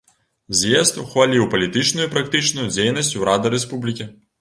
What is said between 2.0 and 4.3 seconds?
і практычную дзейнасць урада рэспублікі.